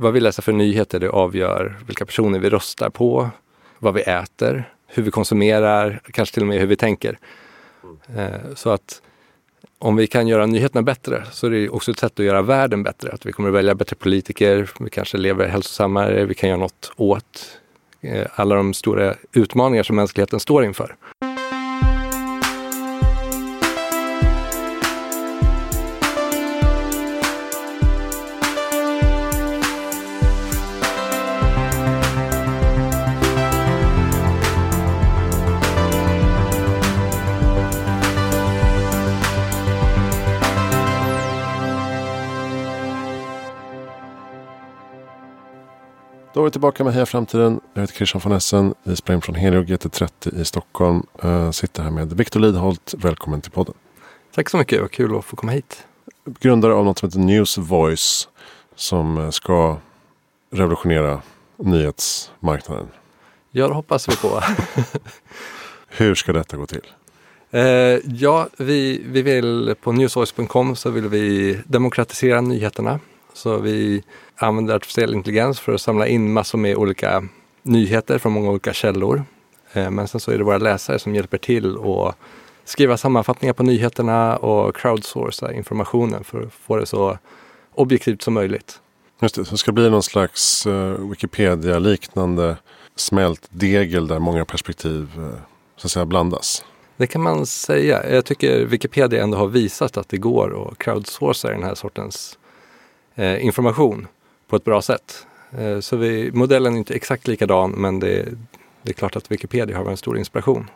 [0.00, 3.30] vad vi läser för nyheter, det avgör vilka personer vi röstar på,
[3.78, 7.18] vad vi äter, hur vi konsumerar, kanske till och med hur vi tänker.
[8.16, 9.02] Eh, så att
[9.78, 12.82] om vi kan göra nyheterna bättre så är det också ett sätt att göra världen
[12.82, 13.12] bättre.
[13.12, 16.92] Att vi kommer att välja bättre politiker, vi kanske lever hälsosammare, vi kan göra något
[16.96, 17.58] åt
[18.00, 20.96] eh, alla de stora utmaningar som mänskligheten står inför.
[46.40, 47.60] Då är vi tillbaka med Heja Framtiden.
[47.74, 48.74] Jag heter Christian von Essen.
[48.82, 51.02] Vi spelar in från Helio GT30 i Stockholm.
[51.24, 52.94] Uh, sitter här med Viktor Lidholt.
[52.98, 53.74] Välkommen till podden.
[54.34, 54.80] Tack så mycket.
[54.80, 55.86] Vad kul att få komma hit.
[56.40, 58.28] Grundare av något som heter News Voice.
[58.74, 59.76] Som eh, ska
[60.50, 61.22] revolutionera
[61.56, 62.88] nyhetsmarknaden.
[63.50, 64.42] Ja, det hoppas vi på.
[65.88, 66.86] Hur ska detta gå till?
[67.54, 67.60] Uh,
[68.04, 73.00] ja, vi, vi vill på newsvoice.com så vill vi demokratisera nyheterna.
[73.34, 74.02] Så vi
[74.36, 77.28] använder artificiell intelligens för att samla in massor med olika
[77.62, 79.24] nyheter från många olika källor.
[79.72, 82.16] Eh, men sen så är det våra läsare som hjälper till att
[82.64, 87.18] skriva sammanfattningar på nyheterna och crowdsourca informationen för att få det så
[87.74, 88.80] objektivt som möjligt.
[89.22, 92.56] Just det, så det ska bli någon slags uh, Wikipedia-liknande
[92.96, 95.30] smältdegel där många perspektiv uh,
[95.76, 96.64] så att säga blandas.
[96.96, 98.10] Det kan man säga.
[98.10, 102.38] Jag tycker Wikipedia ändå har visat att det går att crowdsourca den här sortens
[103.20, 104.06] eh, information
[104.48, 105.26] på ett bra sätt.
[105.58, 108.28] Eh, så vi, modellen är inte exakt likadan men det,
[108.82, 110.70] det är klart att Wikipedia har varit en stor inspiration.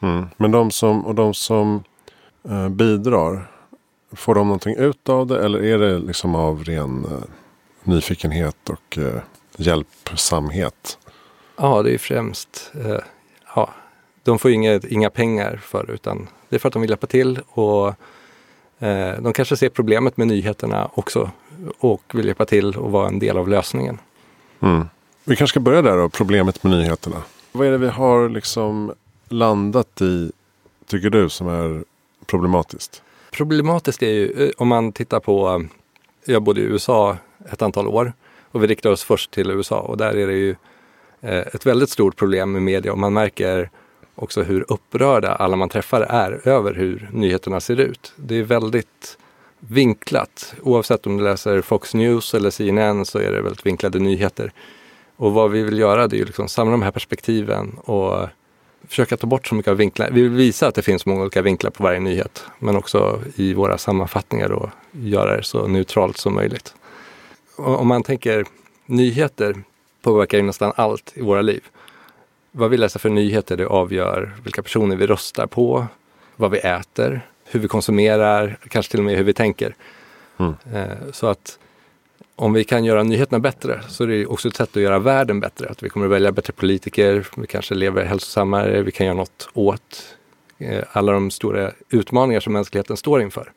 [0.00, 0.26] Mm.
[0.36, 1.84] Men de som, och de som
[2.48, 3.50] eh, bidrar,
[4.12, 7.24] får de någonting ut av det eller är det liksom av ren eh,
[7.82, 9.20] nyfikenhet och eh,
[9.56, 10.98] hjälpsamhet?
[11.56, 12.98] Ja, det är främst, eh,
[13.54, 13.70] ja,
[14.22, 17.40] de får inga, inga pengar för utan det är för att de vill hjälpa till
[17.48, 17.88] och
[18.78, 21.30] eh, de kanske ser problemet med nyheterna också
[21.78, 23.98] och vill hjälpa till och vara en del av lösningen.
[24.60, 24.84] Mm.
[25.24, 27.22] Vi kanske ska börja där då, problemet med nyheterna.
[27.52, 28.92] Vad är det vi har liksom
[29.28, 30.32] landat i,
[30.86, 31.84] tycker du, som är
[32.26, 33.02] problematiskt?
[33.30, 37.16] Problematiskt är ju eh, om man tittar på, eh, jag bodde i USA
[37.52, 38.12] ett antal år
[38.50, 40.56] och vi riktar oss först till USA och där är det ju
[41.20, 43.70] eh, ett väldigt stort problem med media och man märker
[44.14, 48.12] också hur upprörda alla man träffar är över hur nyheterna ser ut.
[48.16, 49.18] Det är väldigt
[49.60, 50.54] vinklat.
[50.62, 54.52] Oavsett om du läser Fox News eller CNN så är det väldigt vinklade nyheter.
[55.16, 58.28] Och vad vi vill göra det är ju liksom samla de här perspektiven och
[58.88, 60.10] försöka ta bort så mycket av vinklar.
[60.12, 62.44] Vi vill visa att det finns många olika vinklar på varje nyhet.
[62.58, 66.74] Men också i våra sammanfattningar då göra det så neutralt som möjligt.
[67.56, 68.44] Och om man tänker
[68.86, 69.54] nyheter
[70.02, 71.64] påverkar ju nästan allt i våra liv.
[72.52, 75.86] Vad vi läser för nyheter det avgör vilka personer vi röstar på,
[76.36, 79.74] vad vi äter, hur vi konsumerar, kanske till och med hur vi tänker.
[80.38, 80.54] Mm.
[80.72, 81.58] Eh, så att
[82.36, 85.40] om vi kan göra nyheterna bättre så är det också ett sätt att göra världen
[85.40, 85.68] bättre.
[85.68, 89.48] Att vi kommer att välja bättre politiker, vi kanske lever hälsosammare, vi kan göra något
[89.54, 90.16] åt
[90.58, 93.52] eh, alla de stora utmaningar som mänskligheten står inför.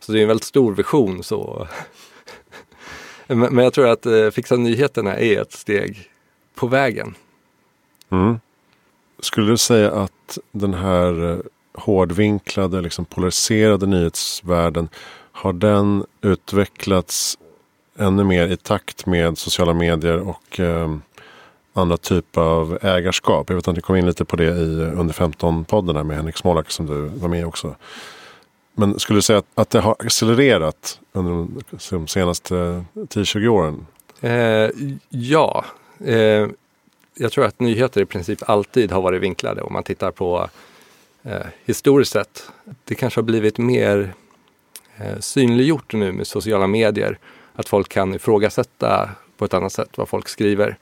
[0.00, 1.22] Så det är en väldigt stor vision.
[1.22, 1.68] Så.
[3.26, 6.10] Men jag tror att eh, fixa nyheterna är ett steg
[6.54, 7.14] på vägen.
[8.10, 8.40] Mm.
[9.18, 11.42] Skulle du säga att den här
[11.76, 14.88] hårdvinklade, liksom polariserade nyhetsvärlden.
[15.32, 17.38] Har den utvecklats
[17.98, 20.96] ännu mer i takt med sociala medier och eh,
[21.72, 23.50] andra typer av ägarskap?
[23.50, 26.70] Jag vet att ni kom in lite på det i Under 15-podden med Henrik Smolak
[26.70, 27.74] som du var med också.
[28.74, 31.46] Men skulle du säga att, att det har accelererat under
[31.90, 33.86] de senaste 10-20 åren?
[34.20, 34.70] Eh,
[35.08, 35.64] ja,
[36.04, 36.46] eh,
[37.18, 40.48] jag tror att nyheter i princip alltid har varit vinklade om man tittar på
[41.26, 42.50] eh, historiskt sett.
[42.84, 44.14] Det kanske har blivit mer
[44.96, 47.18] eh, synliggjort nu med sociala medier.
[47.54, 50.78] Att folk kan ifrågasätta på ett annat sätt vad folk skriver.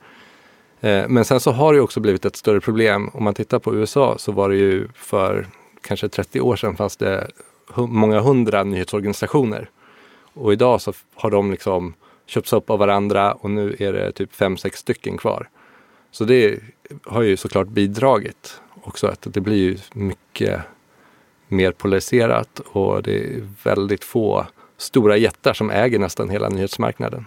[0.81, 3.11] Eh, men sen så har det också blivit ett större problem.
[3.14, 5.46] Om man tittar på USA så var det ju för
[5.81, 7.31] kanske 30 år sedan fanns det
[7.76, 9.70] många hundra nyhetsorganisationer.
[10.35, 11.94] Och idag så har de liksom
[12.26, 15.49] köpts upp av varandra och nu är det typ fem, sex stycken kvar.
[16.11, 16.61] Så det
[17.05, 20.60] har ju såklart bidragit också att det blir ju mycket
[21.48, 24.46] mer polariserat och det är väldigt få
[24.76, 27.26] stora jättar som äger nästan hela nyhetsmarknaden.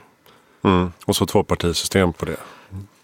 [0.63, 0.91] Mm.
[1.05, 2.37] Och så tvåpartisystem på det.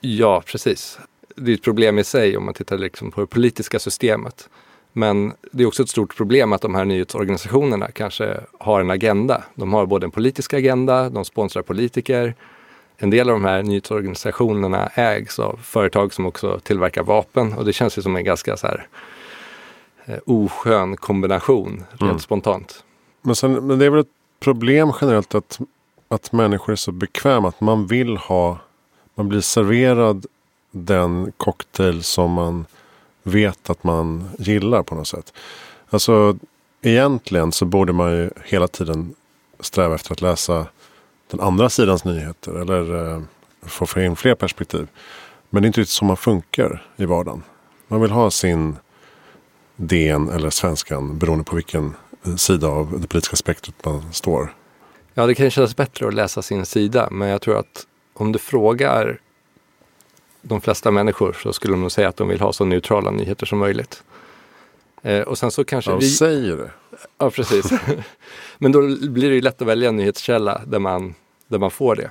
[0.02, 1.00] Ja, precis.
[1.36, 4.50] Det är ett problem i sig om man tittar liksom på det politiska systemet.
[4.94, 9.44] Men det är också ett stort problem att de här nyhetsorganisationerna kanske har en agenda.
[9.56, 12.36] De har både en politisk agenda, de sponsrar politiker
[12.98, 17.74] en del av de här nyhetsorganisationerna ägs av företag som också tillverkar vapen och det
[17.74, 18.88] känns ju som en ganska så här
[20.06, 22.20] eh, oskön kombination rent Mm.
[22.20, 22.84] spontant.
[23.22, 24.08] Men, sen, men det är väl ett
[24.40, 25.60] problem generellt att,
[26.08, 28.58] att människor är så bekväma att man vill ha,
[29.16, 30.26] man blir serverad
[30.72, 32.66] den cocktail som man
[33.24, 35.34] vet att man gillar på något sätt.
[35.90, 36.38] Alltså
[36.82, 39.16] egentligen så borde man ju hela tiden
[39.60, 40.66] sträva efter att läsa
[41.32, 43.22] den andra sidans nyheter eller eh,
[43.62, 44.88] få få in fler perspektiv.
[45.50, 47.44] Men det är inte riktigt så man funkar i vardagen.
[47.88, 48.76] Man vill ha sin
[49.76, 54.54] DN eller Svenskan beroende på vilken eh, sida av det politiska spektrat man står.
[55.14, 58.40] Ja, det kan kännas bättre att läsa sin sida, men jag tror att om du
[58.40, 59.20] frågar
[60.42, 63.46] de flesta människor så skulle de nog säga att de vill ha så neutrala nyheter
[63.46, 64.04] som möjligt.
[65.04, 66.10] Eh, och sen så kanske Ja, vi...
[66.10, 66.72] säger det.
[67.18, 67.72] Ja, precis.
[68.58, 71.16] Men då blir det ju lätt att välja en nyhetskälla där man,
[71.48, 72.10] där man får det.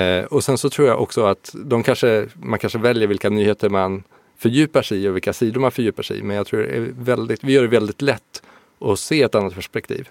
[0.00, 3.68] Eh, och sen så tror jag också att de kanske, man kanske väljer vilka nyheter
[3.68, 4.02] man
[4.38, 6.22] fördjupar sig i och vilka sidor man fördjupar sig i.
[6.22, 8.42] Men jag tror det är väldigt, vi gör det väldigt lätt
[8.80, 10.08] att se ett annat perspektiv.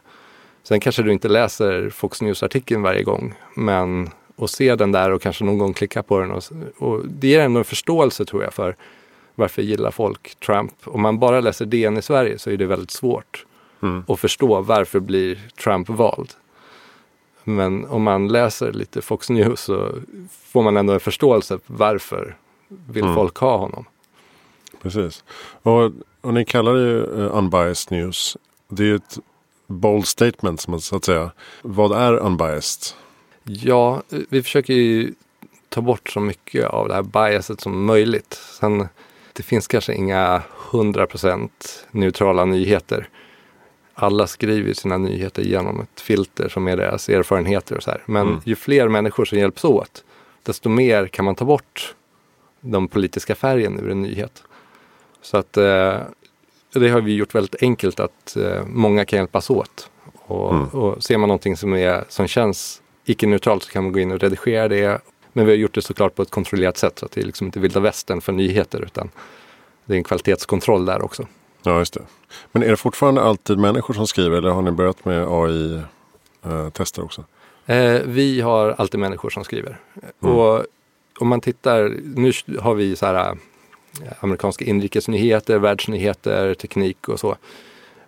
[0.64, 5.22] Sen kanske du inte läser Fox News-artikeln varje gång, men att se den där och
[5.22, 6.32] kanske någon gång klicka på den.
[6.32, 6.44] Och,
[6.78, 8.76] och det ger ändå en förståelse tror jag för
[9.40, 10.74] varför gillar folk Trump.
[10.84, 13.46] Om man bara läser DN i Sverige så är det väldigt svårt
[13.82, 14.04] Mm.
[14.08, 16.30] och förstå varför blir Trump vald.
[17.44, 19.92] Men om man läser lite Fox News så
[20.44, 22.36] får man ändå en förståelse för varför
[22.68, 23.16] vill Mm.
[23.16, 23.86] folk ha honom.
[24.82, 25.24] Precis.
[25.62, 25.92] Och,
[26.22, 28.38] och ni kallar det ju uh, unbiased news.
[28.68, 29.18] Det är ju ett
[29.68, 31.32] bold statement som man så att säga.
[31.62, 32.96] Vad är unbiased?
[33.44, 35.14] Ja, vi försöker ju
[35.70, 38.34] ta bort så mycket av det här biaset som möjligt.
[38.34, 38.88] Sen,
[39.40, 40.42] det finns kanske inga
[40.72, 41.50] 100%
[41.92, 43.10] neutrala nyheter.
[43.94, 48.04] Alla skriver sina nyheter genom ett filter som är deras erfarenheter och så här.
[48.06, 48.40] Men Mm.
[48.46, 50.04] ju fler människor som hjälps åt,
[50.44, 51.96] desto mer kan man ta bort
[52.62, 54.44] den politiska färgen ur en nyhet.
[55.22, 55.98] Så att eh,
[56.74, 59.90] det har vi gjort väldigt enkelt att eh, många kan hjälpas åt.
[60.14, 60.66] Och, Mm.
[60.68, 64.20] och ser man någonting som, är, som känns icke-neutralt så kan man gå in och
[64.20, 65.02] redigera det.
[65.34, 67.48] Men vi har gjort det såklart på ett kontrollerat sätt så att det är liksom
[67.48, 69.10] inte vilda västern för nyheter utan
[69.86, 71.28] det är en kvalitetskontroll där också.
[71.64, 72.02] Ja, just det.
[72.52, 77.24] Men är det fortfarande alltid människor som skriver eller har ni börjat med AI-tester också?
[77.66, 79.80] Eh, vi har alltid människor som skriver.
[80.24, 80.36] Mm.
[80.36, 80.66] Och
[81.20, 83.34] om man tittar, nu har vi så här eh,
[84.20, 87.36] amerikanska inrikesnyheter, världsnyheter, teknik och så.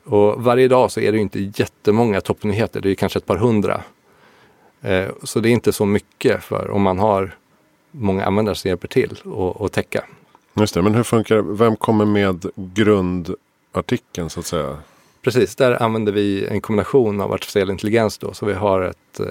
[0.04, 3.26] Och varje dag så är det ju inte jättemånga toppnyheter, det är ju kanske ett
[3.26, 3.82] par hundra.
[4.82, 7.36] Eh, så det är inte så mycket för om man har
[7.92, 10.04] många användare som hjälper till och, och täcka.
[10.54, 11.42] Just det, men hur funkar det?
[11.42, 14.78] Vem kommer med grundartikeln så att säga?
[15.22, 18.34] Precis, där använder vi en kombination av artificiell intelligens då.
[18.34, 19.26] Så vi har ett eh,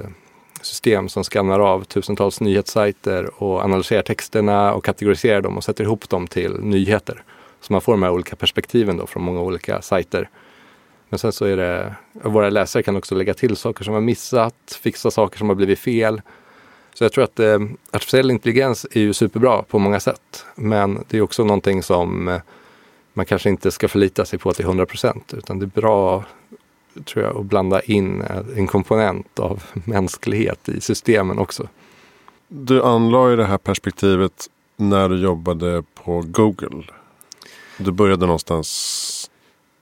[0.62, 6.08] system som skannar av tusentals nyhetssajter och analyserar texterna och kategoriserar dem och sätter ihop
[6.08, 7.22] dem till nyheter.
[7.60, 10.28] Så man får de här olika perspektiven då från många olika sajter.
[11.10, 14.78] Men sen så är det, våra läsare kan också lägga till saker som har missat,
[14.82, 16.22] fixa saker som har blivit fel.
[16.94, 17.58] Så jag tror att eh,
[17.90, 20.44] artificiell intelligens är ju superbra på många sätt.
[20.54, 22.40] Men det är också någonting som eh,
[23.12, 25.34] man kanske inte ska förlita sig på till 100 procent.
[25.34, 26.24] Utan det är bra,
[27.04, 31.68] tror jag, att blanda in eh, en komponent av mänsklighet i systemen också.
[32.48, 36.84] Du anlade ju det här perspektivet när du jobbade på Google.
[37.76, 39.19] Du började någonstans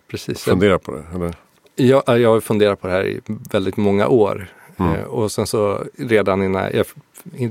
[0.09, 0.43] Precis.
[0.43, 1.35] fundera på det, eller?
[1.75, 4.47] Jag, jag har funderat på det här i väldigt många år.
[4.77, 4.93] Mm.
[4.95, 6.87] Eh, och sen så redan innan, jag,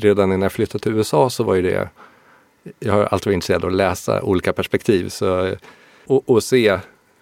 [0.03, 1.89] redan innan jag flyttade till USA så var ju det,
[2.79, 5.09] jag har alltid varit intresserad av att läsa olika perspektiv.
[5.09, 5.55] Så,
[6.07, 6.79] och, och se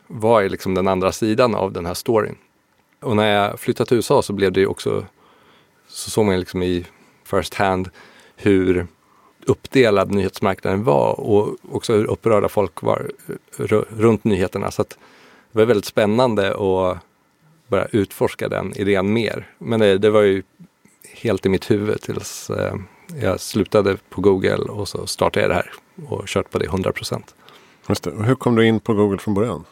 [0.07, 2.35] vad är liksom den andra sidan av den här storyn.
[3.01, 5.05] Och när jag flyttade till USA så blev det ju också,
[5.87, 6.85] så såg man liksom i
[7.23, 7.89] first hand
[8.35, 8.87] hur
[9.45, 13.11] uppdelad nyhetsmarknaden var och också hur upprörda folk var
[13.59, 14.71] r- runt nyheterna.
[14.71, 14.97] Så att
[15.55, 16.97] det var väldigt spännande att
[17.67, 19.47] börja utforska den idén mer.
[19.57, 20.43] Men det, det var ju
[21.13, 22.73] helt i mitt huvud tills eh,
[23.21, 25.71] jag slutade på Google och så startade jag det här
[26.07, 27.35] och kört på det 100 procent.
[28.25, 29.63] Hur kom du in på Google från början?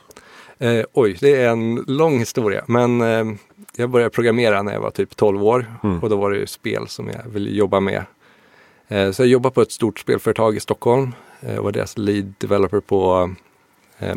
[0.60, 2.64] Eh, oj, det är en lång historia.
[2.68, 3.26] Men eh,
[3.76, 6.00] jag började programmera när jag var typ 12 år Mm.
[6.00, 8.06] och då var det ju spel som jag ville jobba med.
[8.88, 11.12] Eh, så jag jobbade på ett stort spelföretag i Stockholm
[11.42, 13.34] eh, och var deras lead developer på
[14.00, 14.16] eh,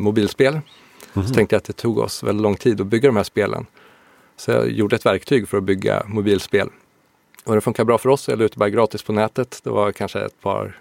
[1.16, 1.35] mobilspel.
[1.35, 3.66] Så tänkte jag att det tog oss väldigt lång tid att bygga de här spelen.
[4.37, 6.68] Så jag gjorde ett verktyg för att bygga mobilspel.
[7.44, 8.28] Och det funkar bra för oss.
[8.28, 9.61] Jag la ut det bara gratis på nätet.
[9.64, 10.80] Det var kanske ett par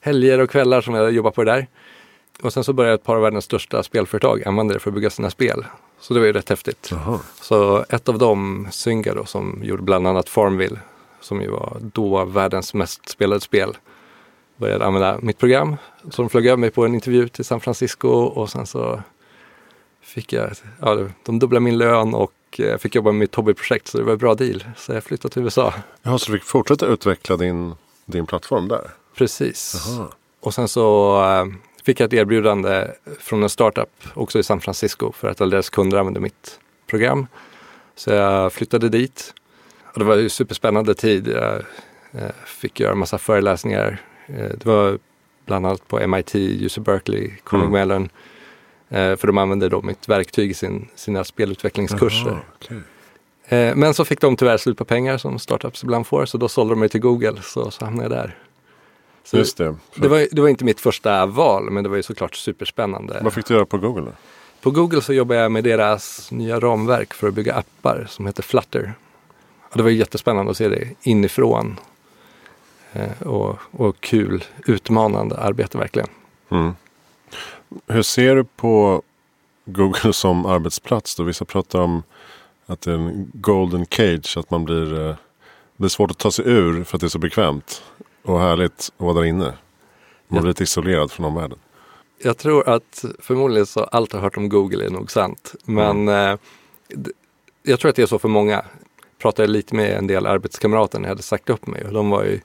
[0.00, 1.66] helger och kvällar som jag jobbade på det där.
[2.42, 5.10] Och sen så började ett par av världens största spelföretag använda det för att bygga
[5.10, 5.64] sina spel.
[6.00, 6.88] Så det var ju rätt häftigt.
[6.90, 7.20] Jaha.
[7.40, 10.78] Så ett av dem, Zynga då, som gjorde bland annat Farmville,
[11.20, 13.76] som ju var då världens mest spelade spel.
[14.56, 15.76] Började använda mitt program.
[16.10, 19.02] Så de flög över mig på en intervju till San Francisco och sen så
[20.08, 20.50] fick jag,
[20.80, 24.12] ja, de dubblade min lön och eh, fick jobba med mitt hobbyprojekt så det var
[24.12, 24.64] en bra deal.
[24.76, 25.74] Så jag flyttade till USA.
[26.02, 27.74] Ja, så du fick fortsätta utveckla din,
[28.06, 28.90] din plattform där?
[29.16, 29.74] Precis.
[29.88, 30.12] Aha.
[30.40, 31.46] Och sen så äh,
[31.84, 35.70] fick jag ett erbjudande från en startup också i San Francisco för att alla deras
[35.70, 37.26] kunder använde mitt program.
[37.96, 39.34] Så jag flyttade dit.
[39.92, 41.28] Och det var ju superspännande tid.
[41.28, 41.54] Jag
[42.12, 44.02] eh, fick göra massa föreläsningar.
[44.26, 44.98] Eh, det var
[45.46, 47.88] bland annat på MIT, UC Berkeley, Carnegie mm.
[47.88, 48.08] Mellon.
[48.88, 52.30] Eh, för de använde då mitt verktyg i sin, sina spelutvecklingskurser.
[52.30, 53.74] Aha, okay.
[53.74, 56.26] Men så fick de tyvärr slut på pengar som startups ibland får.
[56.26, 57.42] Så då sålde de mig till Google.
[57.42, 58.36] Så, så hamnade jag där.
[59.24, 59.74] Så Just det.
[59.94, 63.20] Det var, det var inte mitt första val, men det var ju såklart superspännande.
[63.22, 64.12] Vad fick du göra på Google?
[64.60, 68.42] På Google så jobbar jag med deras nya ramverk för att bygga appar som heter
[68.42, 68.94] Flutter.
[69.70, 71.76] Och det var jättespännande att se det inifrån.
[72.92, 76.08] Eh, och, och kul, utmanande arbete verkligen.
[76.50, 76.72] Mm.
[77.86, 79.02] Hur ser du på
[79.64, 81.14] Google som arbetsplats?
[81.14, 81.22] Då?
[81.22, 82.02] Vissa pratar om
[82.66, 85.16] att det är en golden cage, att man blir, eh,
[85.76, 87.82] det är svårt att ta sig ur för att det är så bekvämt
[88.22, 89.52] och härligt att vara där inne.
[90.28, 91.58] Man blir lite isolerad från omvärlden.
[92.18, 95.54] Jag tror att förmodligen så allt jag hört om Google är nog sant.
[95.64, 96.32] Men mm.
[96.32, 96.38] eh,
[97.62, 98.52] jag tror att det är så för många.
[98.52, 102.10] Jag pratade lite med en del arbetskamrater när jag hade sagt upp mig och de
[102.10, 102.40] var ju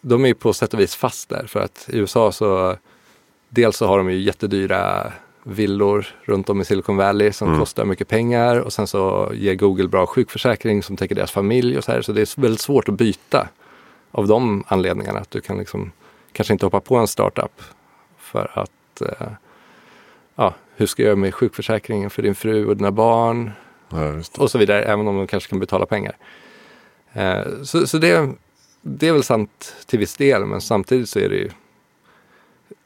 [0.00, 2.76] de är ju på sätt och vis fast där för att i USA så
[3.54, 7.60] dels så har de ju jättedyra villor runt om i Silicon Valley som mm.
[7.60, 11.84] kostar mycket pengar och sen så ger Google bra sjukförsäkring som täcker deras familj och
[11.84, 12.02] så här.
[12.02, 13.48] Så det är väldigt svårt att byta
[14.10, 15.18] av de anledningarna.
[15.18, 15.92] Att du kan liksom
[16.32, 17.62] kanske inte hoppa på en startup
[18.18, 19.28] för att eh,
[20.34, 23.50] ja, hur ska jag göra med sjukförsäkringen för din fru och dina barn
[23.88, 26.16] ja, och så vidare, även om de kanske kan betala pengar.
[27.12, 28.30] Eh, så så det,
[28.82, 31.50] det är väl sant till viss del, men samtidigt så är det ju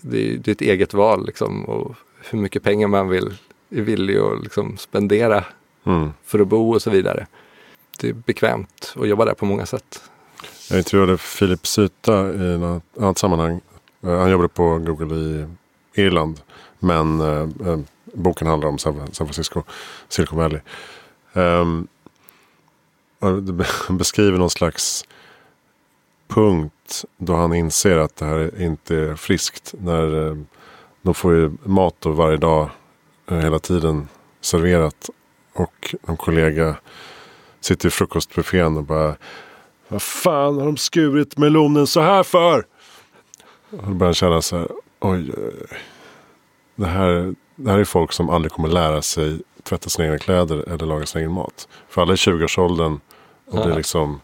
[0.01, 1.95] det är, ett eget val liksom och
[2.31, 3.35] hur mycket pengar man vill,
[3.71, 5.45] är villig att liksom spendera
[5.87, 6.11] mm.
[6.25, 7.27] för att bo och så vidare.
[8.01, 10.03] Det är bekvämt att jobba där på många sätt.
[10.71, 13.61] Jag intervjuade Filip Syta i något annat sammanhang.
[14.03, 15.47] Eh, han jobbade på Google i
[15.95, 16.41] Irland.
[16.79, 17.79] Men eh, eh
[18.15, 19.63] boken handlar om San Francisco,
[20.09, 20.61] Silicon Valley.
[21.33, 21.89] Um,
[23.87, 25.05] han beskriver någon slags
[26.29, 26.75] punkt
[27.17, 29.75] då han inser att det här inte är friskt.
[29.79, 30.37] När eh,
[31.03, 32.71] de får ju mat då varje dag
[33.31, 34.09] eh, hela tiden
[34.41, 35.11] serverat.
[35.53, 36.77] Och en kollega
[37.61, 39.17] sitter i frukostbuffén och bara
[39.89, 42.67] Vad fan har de skurit melonen så här för?
[43.71, 44.69] Och då börjar han känna så här
[45.01, 45.33] Oj,
[46.75, 50.69] det här, det här är folk som aldrig kommer lära sig tvätta sina egna kläder
[50.69, 51.69] eller laga sin egen mat.
[51.89, 53.01] För alla i 20-årsåldern
[53.47, 54.21] och blir liksom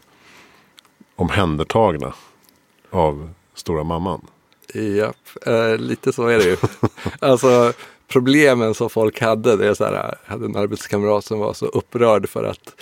[1.15, 2.13] omhändertagna
[2.89, 4.27] av stora mamman.
[4.73, 6.57] Japp, eh, lite så är det ju.
[7.19, 7.73] alltså
[8.07, 11.65] problemen som folk hade, det är så här, jag hade en arbetskamrat som var så
[11.65, 12.75] upprörd för att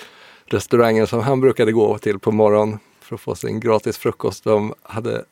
[0.46, 4.74] restaurangen som han brukade gå till på morgonen för att få sin gratis frukost, de,
[4.82, 5.26] hade,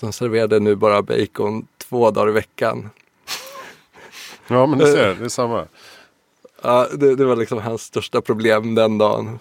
[0.00, 2.90] de serverade nu bara bacon två dagar i veckan.
[4.46, 5.66] Ja, men du ser, det är samma.
[6.62, 9.38] Ja, det, det, var liksom hans största problem den dagen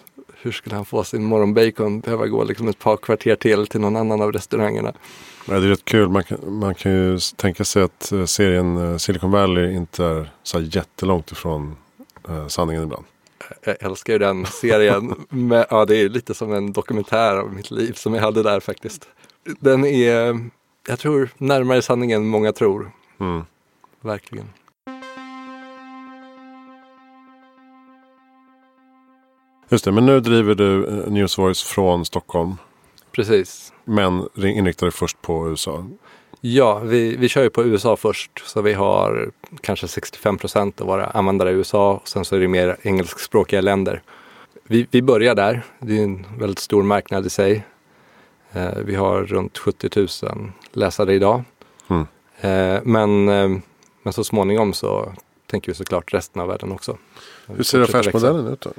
[0.47, 1.99] hur skulle han få sin morgonbacon?
[1.99, 4.93] Behöva gå liksom ett par kvarter till till någon annan av restaurangerna.
[5.47, 6.09] Ja, det är rätt kul.
[6.09, 10.29] Man kan, man kan ju tänka sig att eh, serien eh, Silicon Valley inte är
[10.43, 11.75] så jättelångt ifrån
[12.29, 13.05] eh, sanningen ibland.
[13.63, 15.15] Jag älskar ju den serien.
[15.29, 18.59] Men, ja, det är lite som en dokumentär av mitt liv som jag hade där
[18.59, 19.07] faktiskt.
[19.59, 20.39] Den är,
[20.87, 22.91] jag tror, närmare sanningen än många tror.
[23.19, 23.41] Mm.
[24.01, 24.49] Verkligen.
[29.69, 32.55] Just det, men nu driver du eh, Newsvoice från Stockholm.
[33.11, 33.73] Precis.
[33.85, 35.85] Men inriktar dig först på USA.
[36.41, 38.31] Ja, vi, vi kör ju på USA först.
[38.45, 39.31] Så vi har
[39.61, 41.93] kanske 65 procent av våra användare i USA.
[41.93, 44.01] Och sen så är det mer engelskspråkiga länder.
[44.63, 45.63] Vi, vi börjar där.
[45.79, 47.65] Det är en väldigt stor marknad i sig.
[48.51, 51.43] Eh, vi har runt 70 000 läsare idag.
[51.87, 52.07] Mm.
[52.41, 53.59] Eh, men, eh,
[54.03, 55.13] men så småningom så
[55.45, 56.97] tänker vi såklart resten av världen också.
[57.47, 58.71] Hur ser affärsmodellen ut då?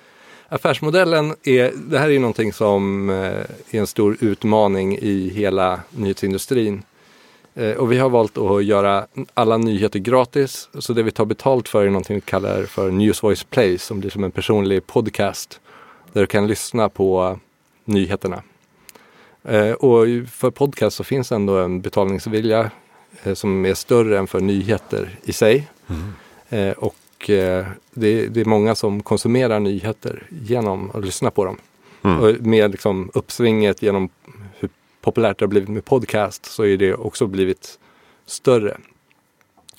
[0.50, 6.82] Affärsmodellen är, det här är någonting som eh, är en stor utmaning i hela nyhetsindustrin.
[7.54, 10.68] Eh, och vi har valt att göra alla nyheter gratis.
[10.78, 14.10] Så det vi tar betalt för är någonting vi kallar för Newsvoice Play som blir
[14.10, 15.60] som en personlig podcast.
[16.12, 17.38] Där du kan lyssna på
[17.84, 18.42] nyheterna.
[19.44, 22.70] Eh, och för podcast så finns ändå en betalningsvilja
[23.34, 25.68] som är större än för nyheter i sig.
[26.50, 26.74] Mm.
[26.78, 31.58] Och och eh, det, det, är många som konsumerar nyheter genom att lyssna på dem.
[32.02, 32.20] Mm.
[32.20, 34.08] Och med liksom uppsvinget genom
[34.58, 34.70] hur
[35.00, 37.78] populärt det har blivit med podcast så är det också blivit
[38.26, 38.76] större.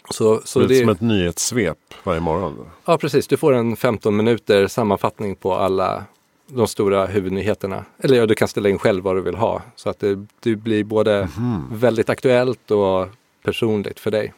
[0.09, 2.55] Så, så det är det, som ett nyhetssvep varje morgon.
[2.57, 2.65] Då.
[2.85, 3.27] ja, precis.
[3.27, 6.03] Du får en 15 minuter sammanfattning på alla
[6.47, 7.85] de stora huvudnyheterna.
[7.99, 9.61] Eller ja, du kan ställa in själv vad du vill ha.
[9.75, 11.29] Så att det, det blir både
[11.71, 13.07] väldigt aktuellt och
[13.43, 14.33] personligt för dig.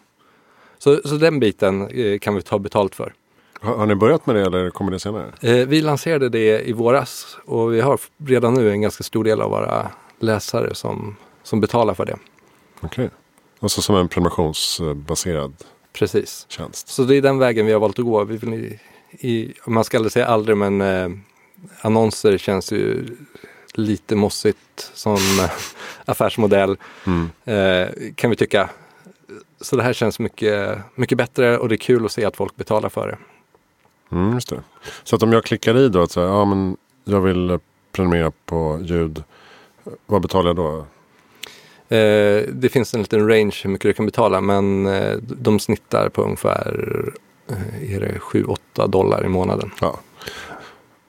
[0.84, 3.14] Så, så den biten eh, kan vi ta betalt för.
[3.60, 5.32] Har, har ni börjat med det eller kommer det senare?
[5.42, 9.42] Eh, vi lanserade det i våras och vi har redan nu en ganska stor del
[9.42, 12.18] av våra läsare som, som betalar för det.
[12.82, 13.10] Okej.
[13.60, 15.54] Och så som en prenumerationsbaserad
[15.94, 16.46] Precis.
[16.50, 16.88] tjänst.
[16.88, 18.24] Så det är den vägen vi har valt att gå.
[18.24, 18.78] Vi vill
[19.12, 21.10] i, man ska aldrig säga aldrig men eh,
[21.82, 23.06] annonser känns ju
[23.74, 25.18] lite mossigt som
[26.06, 27.30] affärsmodell Mm.
[27.46, 28.70] eh, kan vi tycka.
[29.62, 32.56] Så det här känns mycket, mycket bättre och det är kul att se att folk
[32.56, 33.18] betalar för det.
[34.16, 34.62] Mm, just det.
[35.04, 37.60] Så att om jag klickar i då att säga, ja men jag vill
[37.92, 39.24] prenumerera på ljud.
[40.06, 40.86] Vad betalar jag då?
[41.96, 46.10] Eh, det finns en liten range hur mycket du kan betala men eh, de snittar
[46.10, 47.04] på ungefär
[47.48, 49.72] eh, är det 7-8 dollar i månaden.
[49.82, 50.00] Ja.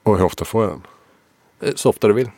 [0.02, 0.82] Och hur ofta får jag den?
[1.68, 2.30] Eh, så ofta du vill.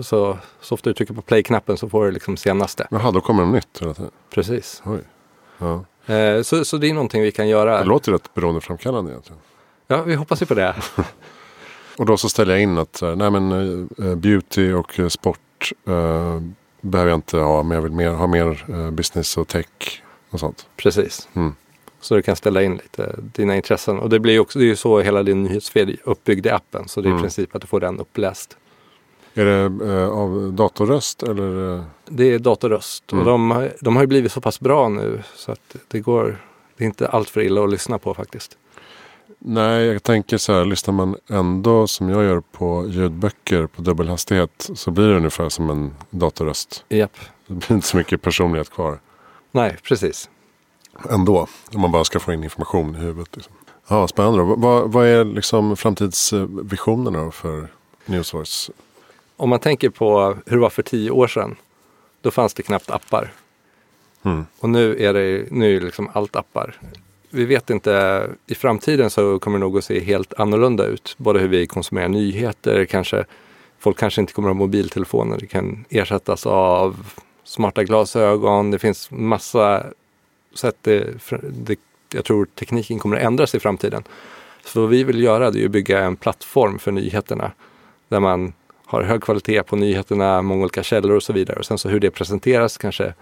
[0.00, 2.86] Så, så ofta du trycker på play-knappen så får du liksom senaste.
[2.90, 4.10] Jaha, då kommer det nytt hela tiden.
[4.30, 4.82] Precis.
[4.84, 5.00] Oj.
[5.58, 5.84] Ja.
[6.14, 7.78] Eh, så, så det är någonting vi kan göra.
[7.78, 9.40] Det låter rätt beroendeframkallande egentligen.
[9.86, 10.74] Ja, vi hoppas ju på det.
[11.98, 13.52] Och då så ställer jag in att nej men
[13.98, 16.40] eh, beauty och eh, sport eh,
[16.80, 17.62] behöver jag inte ha.
[17.62, 20.66] Men jag vill mer, ha mer eh, business och tech och sånt.
[20.76, 21.28] Precis.
[21.34, 21.54] Mm.
[22.00, 23.98] Så du kan ställa in lite dina intressen.
[23.98, 26.88] Och det blir också, det är ju så hela din nyhetsfeed uppbyggd i appen.
[26.88, 27.18] Så det är Mm.
[27.18, 28.56] i princip att du får den uppläst.
[29.38, 31.74] Är det eh, av datorröst eller?
[31.78, 33.12] Eh, Det är datorröst.
[33.12, 33.20] Mm.
[33.24, 35.22] Och de, har- de har ju blivit så pass bra nu.
[35.36, 36.38] Så att det går,
[36.76, 38.58] det är inte allt för illa att lyssna på faktiskt.
[39.38, 40.64] nej, jag tänker så här.
[40.64, 44.70] Lyssnar man ändå som jag gör på ljudböcker på dubbelhastighet.
[44.74, 46.84] Så blir det ungefär som en datorröst.
[46.88, 47.16] Japp.
[47.46, 48.98] Det blir inte så mycket personlighet kvar.
[49.52, 50.30] Nej, precis.
[51.10, 51.46] Ändå.
[51.74, 53.36] Om man bara ska få in information i huvudet.
[53.36, 53.52] Liksom.
[53.88, 54.42] Ja, spännande.
[54.42, 57.68] Vad, vad är liksom framtidsvisionerna för
[58.06, 58.70] Newsvoice?
[59.36, 61.56] Om man tänker på hur det var för tio år sedan.
[62.20, 63.32] Då fanns det knappt appar.
[64.22, 64.46] Mm.
[64.58, 66.80] Och nu är det nu är liksom allt appar.
[67.30, 71.14] Vi vet inte, i framtiden så kommer det nog att se helt annorlunda ut.
[71.18, 73.24] Både hur vi konsumerar nyheter, kanske
[73.78, 75.38] folk kanske inte kommer att ha mobiltelefoner.
[75.40, 77.06] Det kan ersättas av
[77.44, 78.70] smarta glasögon.
[78.70, 79.86] Det finns massa
[80.54, 80.76] sätt.
[80.80, 81.78] Det, det,
[82.12, 84.02] jag tror tekniken kommer att ändras i framtiden.
[84.64, 87.52] Så vad vi vill göra det är att bygga en plattform för nyheterna.
[88.08, 88.52] Där man
[88.86, 91.58] har hög kvalitet på nyheterna, många olika källor och så vidare.
[91.58, 93.14] Och sen så hur det presenteras kanske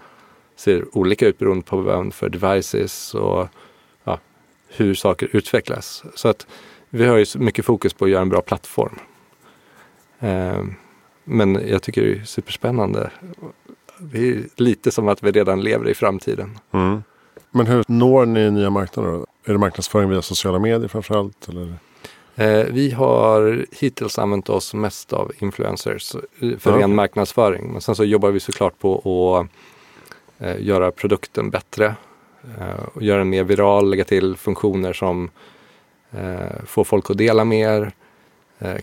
[0.55, 3.47] ser olika ut beroende på vad för devices och
[4.03, 4.19] ja,
[4.67, 6.03] hur saker utvecklas.
[6.15, 6.47] Så att
[6.89, 8.99] vi har ju så mycket fokus på att göra en bra plattform.
[10.19, 10.63] Eh,
[11.23, 13.11] men jag tycker det är superspännande.
[13.99, 16.59] Det är lite som att vi redan lever i framtiden.
[16.71, 17.03] Mm.
[17.51, 19.25] Men hur når ni nya marknader då?
[19.45, 21.49] Är det marknadsföring via sociala medier framförallt?
[21.49, 21.73] Eller?
[22.35, 26.77] Eh, vi har hittills använt oss mest av influencers eh, för Ja.
[26.77, 27.71] ren marknadsföring.
[27.71, 29.47] Men sen så jobbar vi såklart på att
[30.45, 31.95] eh, göra produkten bättre.
[32.93, 35.29] Och göra den mer viral, lägga till funktioner som
[36.65, 37.91] får folk att dela mer.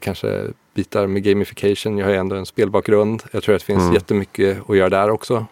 [0.00, 1.98] Kanske bitar med gamification.
[1.98, 3.22] Jag har ju ändå en spelbakgrund.
[3.32, 3.94] Jag tror att det finns Mm.
[3.94, 5.46] jättemycket att göra där också.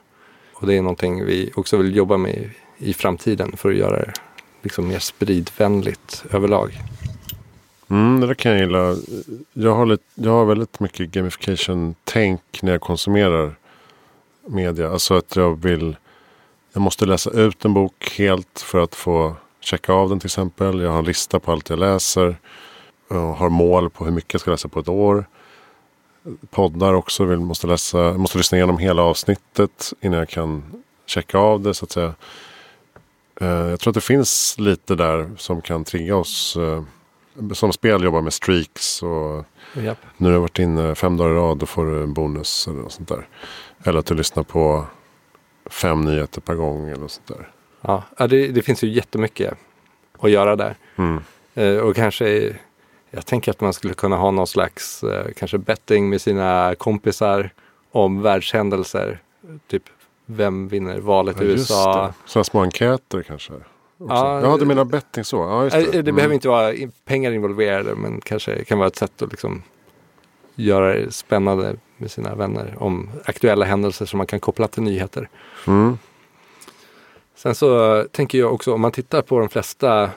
[0.55, 2.51] Och det är någonting vi också vill jobba med i,
[2.91, 4.13] i framtiden för att göra det
[4.63, 6.79] liksom mer spridvänligt överlag.
[7.90, 8.96] Mm, det där kan jag gilla.
[9.53, 13.55] Jag har, lite, jag har väldigt mycket gamification-tänk när jag konsumerar
[14.46, 14.90] media.
[14.90, 15.96] Alltså att jag vill...
[16.72, 20.81] Jag måste läsa ut en bok helt för att få checka av den till exempel.
[20.81, 22.37] Jag har en lista på allt jag läser.
[23.09, 25.24] Jag har mål på hur mycket jag ska läsa på ett år.
[26.50, 27.24] Poddar också.
[27.24, 30.62] Vill, måste, läsa, jag måste lyssna igenom hela avsnittet innan jag kan
[31.07, 32.14] checka av det så att säga.
[33.40, 36.57] Eh, jag tror att det finns lite där som kan trigga oss.
[36.57, 36.83] Eh,
[37.55, 39.99] som spel jobbar med streaks och Japp.
[40.16, 42.79] nu har jag varit inne fem dagar i rad då får du en bonus eller
[42.79, 43.29] något sånt där.
[43.85, 44.85] Eller att du lyssnar på
[45.71, 47.49] fem nyheter per gång eller något sånt där.
[47.81, 49.55] Ja, det, det finns ju jättemycket
[50.19, 50.77] att göra där.
[50.97, 51.23] Mm.
[51.55, 52.57] Eh, och kanske,
[53.11, 57.51] jag tänker att man skulle kunna ha någon slags eh, kanske betting med sina kompisar
[57.90, 59.23] om världshändelser.
[59.69, 59.83] Typ,
[60.27, 62.12] vem vinner valet i Ja, just USA?
[62.27, 63.53] Sådana små enkäter kanske.
[64.01, 64.15] Också.
[64.15, 65.37] Ja, Ja, du menar betting så.
[65.37, 65.91] Ja, just Eh, det.
[65.91, 66.15] Det, Mm.
[66.17, 69.63] behöver inte vara pengar involverade men kanske kan vara ett sätt att liksom
[70.55, 75.29] göra det spännande med sina vänner om aktuella händelser som man kan koppla till nyheter.
[75.67, 75.99] Mm.
[77.35, 80.11] Sen så tänker jag också om man tittar på de flesta,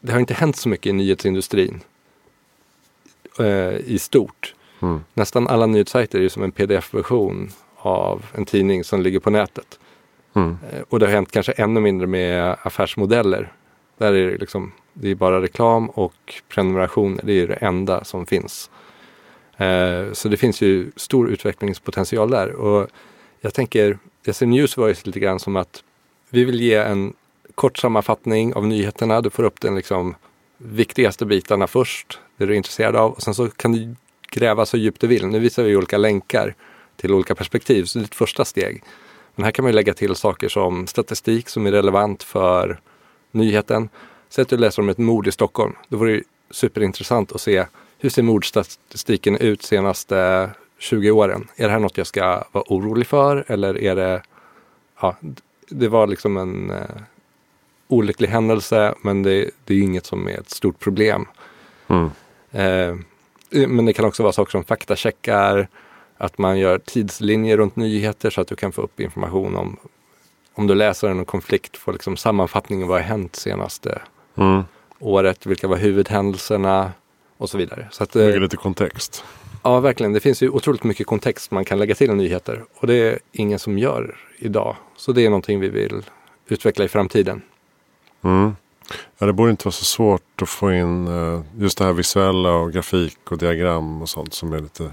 [0.00, 1.80] det har inte hänt så mycket i nyhetsindustrin
[3.38, 4.54] eh, i stort.
[4.82, 5.00] Mm.
[5.14, 9.78] Nästan alla nyhetssajter är ju som en pdf-version av en tidning som ligger på nätet.
[10.34, 10.56] Mm.
[10.88, 13.52] Och det har hänt kanske ännu mindre med affärsmodeller.
[13.98, 17.22] Där är det, liksom, det är bara reklam och prenumerationer.
[17.24, 18.70] Det är det enda som finns.
[19.56, 22.52] Eh, så det finns ju stor utvecklingspotential där.
[22.52, 22.88] Och
[23.40, 23.98] jag tänker,
[24.32, 25.82] SR News var ju lite grann som att
[26.30, 27.12] vi vill ge en
[27.54, 29.20] kort sammanfattning av nyheterna.
[29.20, 30.14] Du får upp den liksom
[30.58, 33.12] viktigaste bitarna först, det du är intresserad av.
[33.12, 33.94] Och sen så kan du
[34.30, 35.26] gräva så djupt du vill.
[35.26, 36.54] Nu visar vi olika länkar
[36.96, 38.82] till olika perspektiv, så det är ett första steg.
[39.40, 42.80] Men här kan man lägga till saker som statistik som är relevant för
[43.32, 43.88] nyheten.
[44.28, 45.72] Säg att du läser om ett mord i Stockholm.
[45.88, 47.66] Då vore det superintressant att se
[47.98, 51.48] hur ser mordstatistiken ut senaste 20 åren?
[51.56, 54.22] Är det här något jag ska vara orolig för eller är det,
[55.00, 55.16] ja,
[55.68, 57.02] det var liksom en eh,
[57.88, 61.26] olycklig händelse men det, det är inget som är ett stort problem.
[61.88, 62.10] Mm.
[62.50, 62.96] Eh,
[63.68, 65.68] men det kan också vara saker som faktacheckar,
[66.20, 69.76] att man gör tidslinjer runt nyheter så att du kan få upp information om
[70.54, 74.02] om du läser en konflikt, får liksom sammanfattning av vad har hänt senaste
[74.36, 74.62] Mm.
[74.98, 76.92] året, vilka var huvudhändelserna
[77.36, 77.88] och så vidare.
[77.92, 79.24] Så att, Bygger eh, lite kontext.
[79.62, 80.12] ja, verkligen.
[80.12, 83.58] Det finns ju otroligt mycket kontext man kan lägga till nyheter och det är ingen
[83.58, 84.76] som gör idag.
[84.96, 86.02] Så det är någonting vi vill
[86.48, 87.42] utveckla i framtiden.
[88.24, 88.56] Mm.
[89.18, 92.52] Ja, det borde inte vara så svårt att få in eh, just det här visuella
[92.52, 94.90] och grafik och diagram och sånt som är lite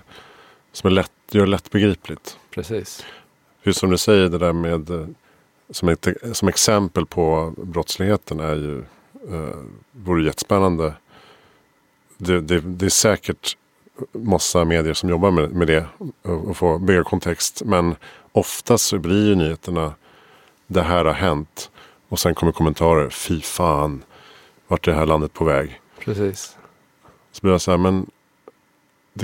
[0.71, 2.37] som är lätt, det lättbegripligt.
[2.49, 3.05] Precis.
[3.63, 5.07] Just som du säger det där med eh,
[5.69, 8.79] som, ett, som exempel på brottsligheten är ju
[9.29, 9.57] eh,
[9.91, 10.93] vore jättespännande.
[12.17, 13.57] Det, det, det är säkert
[14.11, 15.85] massa medier som jobbar med, med det
[16.21, 17.61] och, och få bygga kontext.
[17.65, 17.95] Men
[18.31, 19.93] oftast så blir ju nyheterna
[20.67, 21.71] det här har hänt
[22.09, 23.09] och sen kommer kommentarer.
[23.09, 24.03] Fy fan,
[24.67, 25.81] vart är det här landet på väg?
[25.99, 26.57] Precis.
[27.31, 28.05] Så blir jag så här, men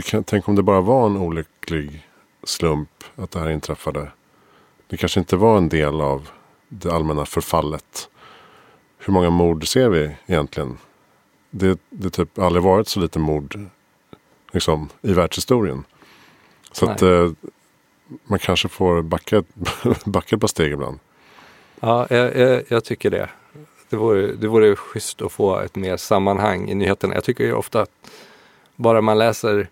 [0.01, 2.08] kan, tänk om det bara var en olycklig
[2.43, 4.12] slump att det här inträffade.
[4.88, 6.29] Det kanske inte var en del av
[6.69, 8.10] det allmänna förfallet.
[8.97, 10.77] Hur många mord ser vi egentligen?
[11.49, 13.60] Det det typ aldrig varit så lite mord
[14.51, 15.84] liksom, i världshistorien.
[16.71, 16.95] Så Nej.
[16.95, 17.32] att eh,
[18.23, 19.43] man kanske får backa,
[20.06, 20.99] backa ett par steg ibland.
[21.79, 23.29] Ja, jag, jag, jag tycker det.
[23.89, 27.13] Det vore, det vore schysst att få ett mer sammanhang i nyheterna.
[27.13, 27.89] Jag tycker ju ofta att
[28.75, 29.67] bara man läser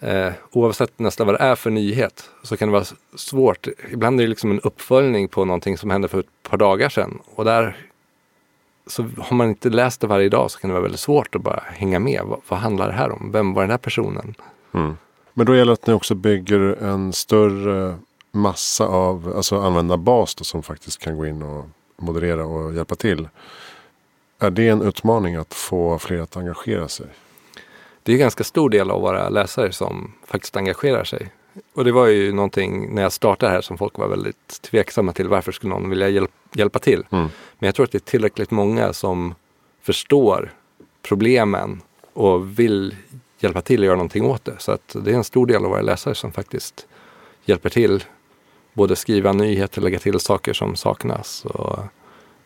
[0.00, 3.68] eh, oavsett nästan vad det är för nyhet så kan det vara svårt.
[3.92, 7.18] Ibland är det liksom en uppföljning på någonting som hände för ett par dagar sedan.
[7.34, 7.76] Och där
[8.86, 11.42] så har man inte läst det varje dag så kan det vara väldigt svårt att
[11.42, 12.22] bara hänga med.
[12.24, 13.32] Vad, vad handlar det här om?
[13.32, 14.34] Vem var den här personen?
[14.74, 14.96] Mm.
[15.34, 17.98] Men då gäller det att ni också bygger en större
[18.32, 21.64] massa av alltså användarbas då, som faktiskt kan gå in och
[21.96, 23.28] moderera och hjälpa till.
[24.38, 27.06] Är det en utmaning att få fler att engagera sig?
[28.06, 31.30] Det är en ganska stor del av våra läsare som faktiskt engagerar sig.
[31.74, 35.28] Och det var ju någonting när jag startade här som folk var väldigt tveksamma till.
[35.28, 37.04] Varför skulle någon vilja hjälp, hjälpa till?
[37.10, 37.28] Mm.
[37.58, 39.34] Men jag tror att det är tillräckligt många som
[39.82, 40.52] förstår
[41.02, 42.94] problemen och vill
[43.38, 44.54] hjälpa till och göra någonting åt det.
[44.58, 46.86] Så att det är en stor del av våra läsare som faktiskt
[47.44, 48.04] hjälper till.
[48.72, 51.78] Både skriva nyheter, lägga till saker som saknas och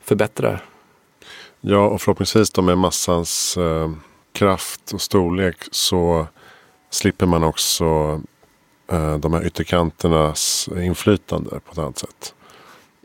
[0.03, 0.61] förbättra.
[1.61, 3.91] Ja, och förhoppningsvis då med massans eh,
[4.33, 6.27] kraft och storlek så
[6.91, 8.21] slipper man också
[8.93, 12.35] eh, de här ytterkanternas inflytande på ett annat sätt.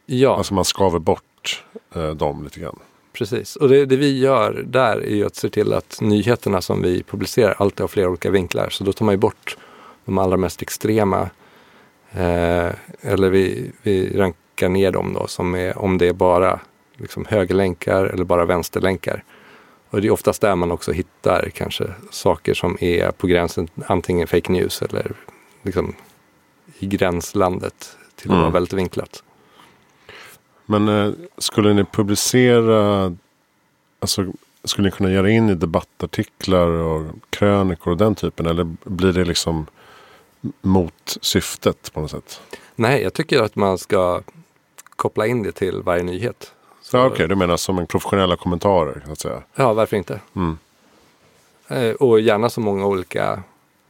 [0.06, 1.64] Ja, Alltså man skaver bort
[1.96, 2.80] eh, dem lite grann.
[3.14, 6.82] Precis, och det, det vi gör där är ju att se till att nyheterna som
[6.82, 8.70] vi publicerar alltid har flera olika vinklar.
[8.70, 9.58] Så då tar man ju bort
[10.06, 11.30] de allra mest extrema.
[12.12, 12.70] Eh,
[13.02, 16.60] eller vi, vi rankar ner dem då som är om det är bara
[16.98, 19.24] liksom högerlänkar eller bara vänsterlänkar.
[19.89, 24.28] Och det är oftast där man också hittar kanske saker som är på gränsen antingen
[24.28, 25.12] fake news eller
[25.62, 25.95] liksom
[26.80, 28.41] i gränslandet till att Mm.
[28.41, 29.24] vara väldigt vinklat.
[30.65, 33.15] Men eh, skulle ni publicera,
[34.00, 34.26] alltså
[34.63, 38.45] skulle ni kunna göra in i debattartiklar och krönikor och den typen?
[38.45, 39.65] Eller blir det liksom
[40.62, 42.41] mot syftet på något sätt?
[42.76, 44.21] Nej, jag tycker att man ska
[44.95, 46.54] koppla in det till varje nyhet.
[46.98, 49.42] Ja, Okej, du menar som en professionella kommentarer så att säga.
[49.56, 50.20] Ja, varför inte?
[50.36, 50.58] Mm.
[51.68, 53.44] Eh, och gärna så många olika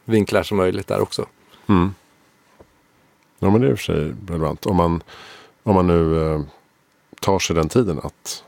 [0.06, 1.26] vinklar som möjligt där också.
[1.68, 1.94] Mm.
[3.39, 4.65] Ja men det är i och för sig relevant.
[4.65, 5.04] Om man,
[5.63, 6.41] om man nu eh,
[7.22, 8.44] tar sig den tiden att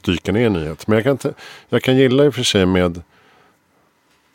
[0.00, 0.86] dyka ner i nyhet.
[0.86, 1.34] Men jag kan, inte-
[1.68, 3.02] jag kan gilla i och för sig med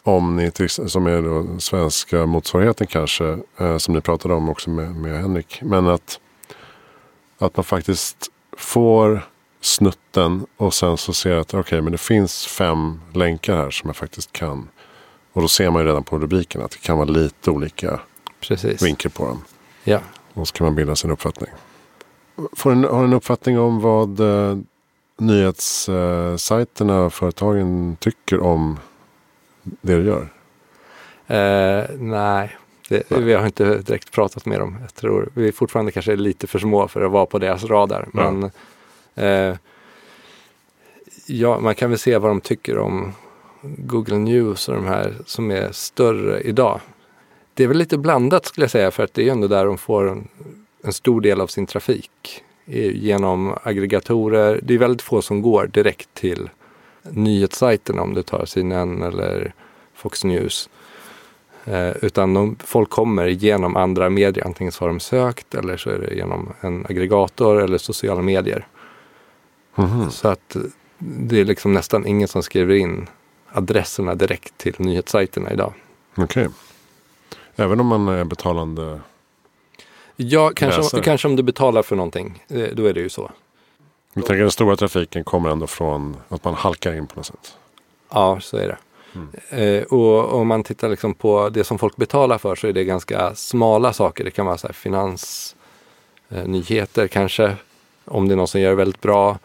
[0.03, 3.37] om ni till, ex- som är då svenska motsvarigheten kanske.
[3.57, 5.59] Eh, som ni pratade om också med, med Henrik.
[5.61, 6.19] Men att,
[7.37, 9.21] att man faktiskt får
[9.65, 13.95] snutten och sen så ser att okej men det finns fem länkar här som jag
[13.95, 14.67] faktiskt kan
[15.33, 17.99] Och då ser man ju redan på rubriken att det kan vara lite olika
[18.39, 18.81] Precis.
[18.81, 19.43] vinkel på dem.
[19.83, 19.99] Ja.
[20.33, 21.49] Och så kan man bilda sin uppfattning.
[22.55, 24.57] Får en, har du en uppfattning om vad eh,
[25.17, 28.79] nyhetssajterna och företagen tycker om
[29.81, 30.33] det du gör?
[31.27, 32.57] Eh, nej,
[32.89, 34.77] det, vi har inte direkt pratat med dem.
[34.81, 38.09] Jag tror vi är fortfarande kanske lite för små för att vara på deras radar.
[38.13, 38.49] Ja.
[39.15, 39.55] Eh,
[41.25, 43.13] ja, man kan väl se vad de tycker om
[43.61, 46.79] Google News och de här som är större idag.
[47.53, 49.65] Det är väl lite blandat skulle jag säga för att det är ju ändå där
[49.65, 50.27] de får en,
[50.83, 52.43] en stor del av sin trafik.
[52.65, 54.59] Genom aggregatorer.
[54.63, 56.49] Det är väldigt få som går direkt till
[57.01, 59.53] nyhetssajterna om du tar CNN eller
[59.95, 60.69] Fox News.
[61.65, 64.45] Eh, utan de, folk kommer genom andra medier.
[64.45, 68.67] Antingen så har de sökt eller så är det genom en aggregator eller sociala medier.
[69.75, 70.11] Mhm.
[70.11, 70.55] Så att
[70.97, 73.07] det är liksom nästan ingen som skriver in
[73.51, 75.73] adresserna direkt till nyhetssajterna idag.
[76.15, 76.47] Okej.
[77.55, 78.99] Även om man är betalande.
[80.15, 81.01] Ja, kanske, Läsare.
[81.01, 82.43] kanske om du betalar för någonting.
[82.47, 83.31] eh, Då är det ju så.
[84.13, 87.53] Jag tänker den stora trafiken kommer ändå från att man halkar in på något sätt.
[88.09, 88.77] Ja, så är det.
[89.49, 92.83] Eh, och om man tittar liksom på det som folk betalar för så är det
[92.83, 94.23] ganska smala saker.
[94.23, 95.55] Det kan vara så här finans,
[96.29, 97.55] eh, kanske,
[98.05, 99.39] om det är någon som gör väldigt bra.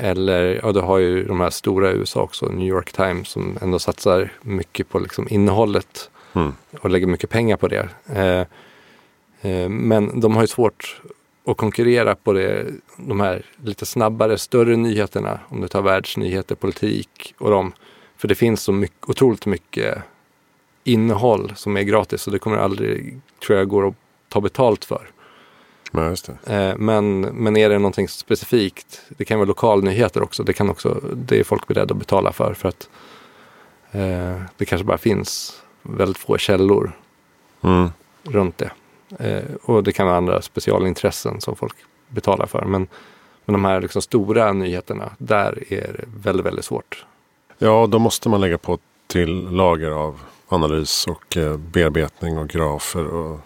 [0.00, 3.58] Eller, ja du har ju de här stora i USA också, New York Times, som
[3.62, 6.52] ändå satsar mycket på liksom innehållet Mm.
[6.80, 7.88] och lägger mycket pengar på det.
[8.06, 8.40] Eh,
[9.50, 11.00] eh, men de har ju svårt
[11.46, 15.40] att konkurrera på det, de här lite snabbare, större nyheterna.
[15.48, 17.72] Om du tar världsnyheter, politik och de.
[18.16, 19.98] För det finns så mycket, otroligt mycket
[20.84, 23.94] innehåll som är gratis och det kommer aldrig, tror jag, går att
[24.28, 25.10] ta betalt för.
[25.92, 26.28] Det.
[26.46, 31.00] Eh, men, men är det någonting specifikt, det kan vara lokalnyheter också, det kan också,
[31.14, 32.54] det är folk beredda att betala för.
[32.54, 32.88] För att
[33.92, 36.92] eh, det kanske bara finns väldigt få källor
[37.60, 37.88] Mm.
[38.22, 38.70] runt det.
[39.18, 41.74] Eh, och det kan vara andra specialintressen som folk
[42.08, 42.64] betalar för.
[42.64, 42.86] Men,
[43.44, 47.06] men de här liksom stora nyheterna, där är det väldigt, väldigt svårt.
[47.58, 53.06] Ja, då måste man lägga på till lager av analys och eh, bearbetning och grafer
[53.06, 53.40] och,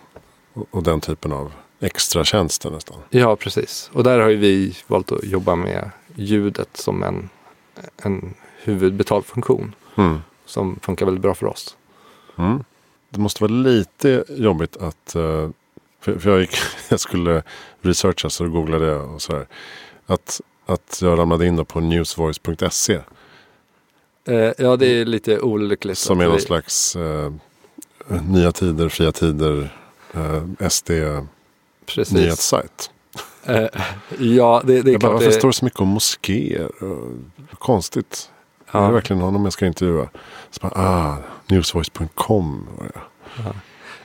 [0.52, 2.96] och, och den typen av extra tjänster nästan.
[3.10, 3.90] Ja, precis.
[3.92, 7.28] Och där har ju vi valt att jobba med ljudet som en,
[8.02, 10.18] en huvudbetalfunktion Mm.
[10.44, 11.76] som funkar väldigt bra för oss.
[12.38, 12.64] Mm.
[13.10, 15.48] Det måste vara lite jobbigt att, eh,
[16.00, 16.56] för, jag, gick,
[16.88, 17.42] jag skulle
[17.80, 19.46] researcha så googlade jag och sådär.
[20.06, 23.00] Att, att jag ramlade in på newsvoice.se
[24.24, 25.98] Eh, ja, det är lite olyckligt.
[25.98, 27.32] som är någon vi- slags eh,
[28.28, 29.76] nya tider, fria tider,
[30.14, 30.90] eh, SD
[31.86, 32.14] Precis.
[32.14, 32.90] nyhetssajt.
[33.44, 33.66] Eh,
[34.18, 35.12] ja, det, det är Jag bara, klart.
[35.12, 36.70] varför det, står det så mycket om moskéer?
[37.58, 38.30] Konstigt.
[38.70, 40.08] Är det ja, verkligen honom jag ska intervjua?
[40.50, 41.16] Så bara, ah,
[41.46, 43.00] newsvoice.com var det.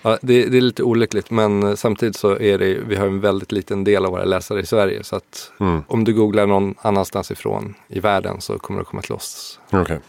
[0.02, 3.52] ja, det, det är lite olyckligt, men samtidigt så är det, vi har en väldigt
[3.52, 5.04] liten del av våra läsare i Sverige.
[5.04, 5.82] Så att Mm.
[5.88, 9.60] om du googlar någon annanstans ifrån i världen så kommer du komma till oss.
[9.72, 10.00] Okej.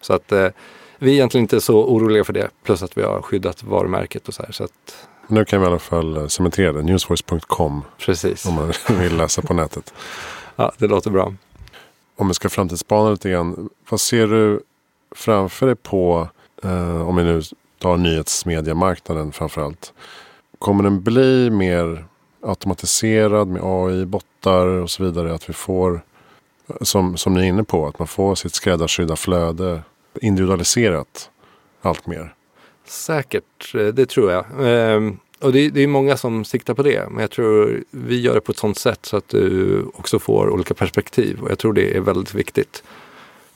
[0.00, 0.48] Så att eh,
[0.98, 2.48] vi är egentligen inte så oroliga för det.
[2.62, 4.52] Plus att vi har skyddat varumärket och så här.
[4.52, 6.82] Så att, Nu kan vi i alla fall eh, cementera det.
[6.82, 8.46] Newsvoice.com precis.
[8.46, 9.94] om man vill läsa på nätet.
[10.56, 11.34] Ja, det låter bra.
[12.16, 13.68] Om vi ska framtidsspana lite grann.
[13.88, 14.60] Vad ser du
[15.14, 16.28] framför dig på,
[16.62, 17.42] eh, om vi nu
[17.78, 19.92] tar nyhetsmediemarknaden framför allt.
[20.58, 22.04] Kommer den bli mer
[22.42, 25.34] automatiserad med AI, bottar och så vidare?
[25.34, 26.00] Att vi får,
[26.80, 29.82] som, som ni är inne på, att man får sitt skräddarsydda flöde
[30.20, 31.30] individualiserat
[31.82, 32.35] allt mer.
[32.86, 34.44] Säkert, eh, det tror jag.
[34.60, 37.10] Ehm, och det, det är många som siktar på det.
[37.10, 40.50] Men jag tror vi gör det på ett sånt sätt så att du också får
[40.50, 41.40] olika perspektiv.
[41.42, 42.82] Och jag tror det är väldigt viktigt.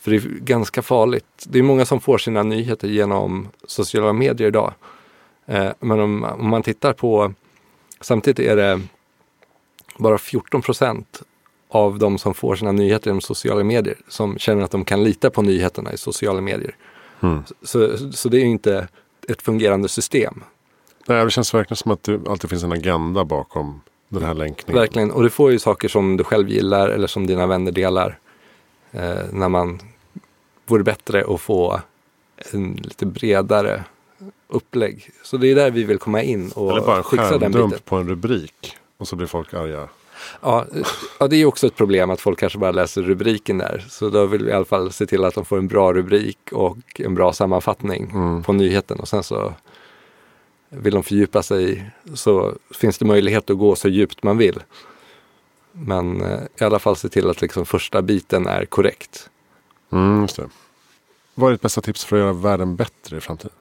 [0.01, 1.47] För det är ganska farligt.
[1.47, 4.73] Det är många som får sina nyheter genom sociala medier idag.
[5.47, 7.35] Eh, men om, om man tittar på,
[8.01, 8.81] samtidigt är det
[9.97, 11.23] bara 14 procent
[11.69, 15.31] av de som får sina nyheter genom sociala medier som känner att de kan lita
[15.31, 16.77] på nyheterna i sociala medier.
[17.21, 17.43] Mm.
[17.62, 18.88] Så, så det är ju inte
[19.28, 20.44] ett fungerande system.
[21.06, 24.80] Nej, det känns verkligen som att det alltid finns en agenda bakom den här länkningen.
[24.80, 25.11] Verkligen.
[25.11, 28.18] Och du får ju saker som du själv gillar eller som dina vänner delar.
[28.92, 29.80] Eh, när man
[30.66, 31.80] vore bättre att få
[32.52, 33.85] en lite bredare
[34.48, 35.11] upplägg.
[35.22, 37.52] Så det är där vi vill komma in och Eller bara en fixa den biten.
[37.52, 38.76] skärmdump på en rubrik.
[38.96, 39.88] Och så blir folk arga.
[40.40, 40.66] Ja,
[41.20, 43.85] ja, det är också ett problem att folk kanske bara läser rubriken där.
[43.88, 46.38] Så då vill vi i alla fall se till att de får en bra rubrik
[46.52, 48.42] och en bra sammanfattning Mm.
[48.42, 49.00] på nyheten.
[49.00, 49.54] Och sen så
[50.68, 54.62] vill de fördjupa sig så finns det möjlighet att gå så djupt man vill.
[55.72, 59.30] Men eh, i alla fall se till att liksom första biten är korrekt.
[59.92, 60.48] Mm, just det.
[61.35, 63.52] vad är ditt bästa tips för att göra världen bättre i framtiden?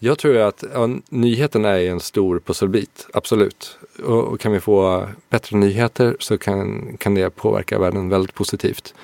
[0.00, 3.78] Jag tror att ja, nyheten är en stor pusselbit, absolut.
[4.04, 8.94] Och, och, kan vi få bättre nyheter så kan, kan det påverka världen väldigt positivt.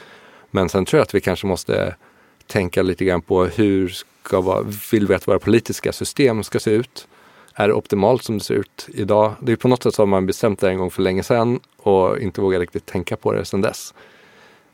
[0.50, 1.96] Men sen tror jag att vi kanske måste
[2.46, 6.70] tänka lite grann på hur ska vara, vill vi att våra politiska system ska se
[6.70, 7.08] ut?
[7.54, 9.34] Är det optimalt som det ser ut idag?
[9.40, 12.18] Det är på något sätt så man bestämt det en gång för länge sedan och
[12.18, 13.94] inte vågar riktigt tänka på det sedan dess.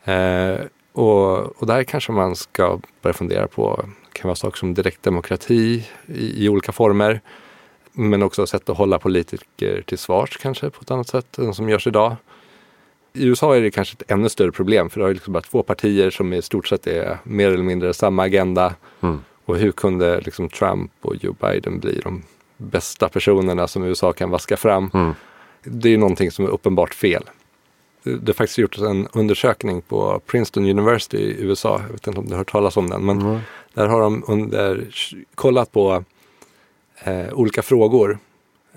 [0.05, 0.61] Eh,
[0.93, 6.45] och, och där kanske man ska börja fundera på, kan vara saker som direktdemokrati i,
[6.45, 7.21] i olika former.
[7.93, 11.69] Men också sätt att hålla politiker till svars kanske på ett annat sätt än som
[11.69, 12.17] görs idag.
[13.13, 15.63] I USA är det kanske ett ännu större problem för det har liksom bara två
[15.63, 18.75] partier som i stort sett är mer eller mindre samma agenda.
[19.01, 19.21] Mm.
[19.45, 22.23] Och hur kunde liksom Trump och Joe Biden bli de
[22.57, 24.91] bästa personerna som USA kan vaska fram?
[24.95, 25.15] Mm.
[25.63, 27.23] Det är någonting som är uppenbart fel.
[28.03, 31.81] Det har faktiskt gjorts en undersökning på Princeton University i USA.
[31.87, 33.07] Jag vet inte om du har hört talas om den.
[33.07, 33.39] Men mm.
[33.75, 34.89] där har de under,
[35.35, 36.05] kollat på
[37.05, 38.19] eh, olika frågor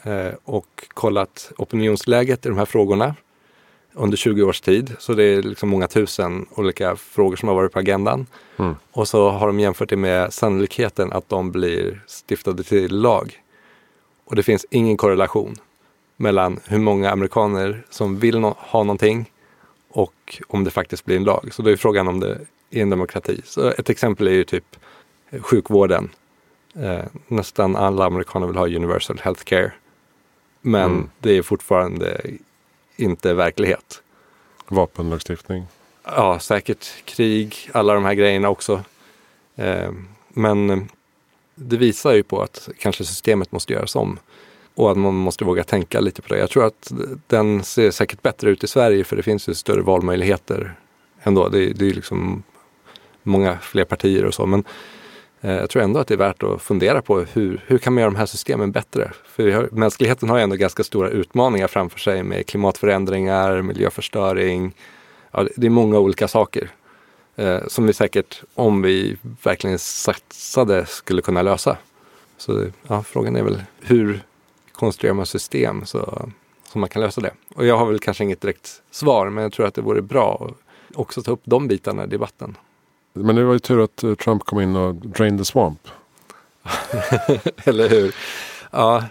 [0.03, 3.15] eh, och kollat opinionsläget i de här frågorna
[3.93, 4.95] under 20 års tid.
[4.99, 8.25] Så det är liksom många tusen olika frågor som har varit på agendan.
[8.57, 8.75] Mm.
[8.91, 13.39] Och så har de jämfört det med sannolikheten att de blir stiftade till lag.
[14.25, 15.55] Och det finns ingen korrelation
[16.17, 19.31] mellan hur många amerikaner som vill no ha någonting
[19.89, 21.49] och om det faktiskt blir en lag.
[21.51, 23.41] Så då är frågan om det är en demokrati.
[23.45, 24.75] Så ett exempel är ju typ
[25.39, 26.09] sjukvården.
[26.75, 29.71] Eh, nästan alla amerikaner vill ha universal health care.
[30.61, 31.09] Men mm.
[31.19, 32.21] det är fortfarande
[32.95, 34.01] inte verklighet.
[34.67, 35.65] Vapenlagstiftning?
[36.03, 38.83] Ja, säkert krig, alla de här grejerna också.
[39.55, 39.91] Eh,
[40.29, 40.89] men
[41.55, 44.19] det visar ju på att kanske systemet måste göras om.
[44.75, 46.39] Och att man måste våga tänka lite på det.
[46.39, 46.91] Jag tror att
[47.27, 50.75] den ser säkert bättre ut i Sverige för det finns ju större valmöjligheter
[51.23, 51.49] ändå.
[51.49, 52.43] Det, det är liksom
[53.23, 54.45] många fler partier och så.
[54.45, 54.63] Men
[55.41, 58.01] eh, jag tror ändå att det är värt att fundera på hur, hur kan man
[58.01, 59.11] göra de här systemen bättre?
[59.25, 64.75] För har, mänskligheten har ju ändå ganska stora utmaningar framför sig med klimatförändringar, miljöförstöring.
[65.31, 66.69] Ja, det är många olika saker
[67.35, 71.77] eh, som vi säkert, om vi verkligen satsade, skulle kunna lösa.
[72.37, 74.23] Så ja, frågan är väl hur
[74.73, 76.29] konstruerar man system så,
[76.63, 77.33] så man kan lösa det?
[77.55, 80.47] Och jag har väl kanske inget direkt svar, men jag tror att det vore bra
[80.49, 82.57] att också ta upp de bitarna i debatten.
[83.13, 85.87] Men det var ju tur att eh, Trump kom in och drained the swamp.
[87.63, 88.15] Eller hur?
[88.71, 89.03] Ja.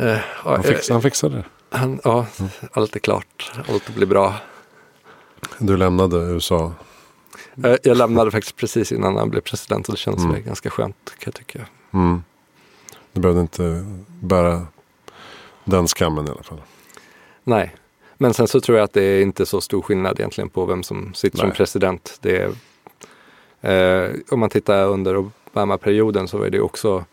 [0.00, 1.44] Uh, han, fix, han fixade det.
[1.76, 2.50] Han, ja, mm.
[2.72, 3.52] allt är klart.
[3.68, 4.34] Allt blir bra.
[5.58, 6.72] Du lämnade USA?
[7.82, 10.44] Jag lämnade faktiskt precis innan han blev president och det känns mm.
[10.44, 11.66] ganska skönt kan jag tycka.
[11.92, 12.22] Mm.
[13.14, 13.84] Du behövde inte
[14.20, 14.66] bära
[15.64, 16.62] den skammen i alla fall.
[17.44, 17.74] Nej,
[18.16, 20.82] men sen så tror jag att det är inte så stor skillnad egentligen på vem
[20.82, 21.46] som sitter Nej.
[21.46, 22.18] som president.
[22.20, 22.50] Det
[23.60, 27.04] är, eh, om man tittar under Obama-perioden så var det också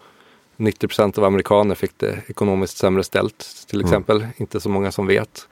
[0.58, 3.88] 90 procent av amerikaner fick det ekonomiskt sämre ställt till mm.
[3.88, 4.18] exempel.
[4.18, 4.32] Mm.
[4.38, 5.48] Inte så många som vet.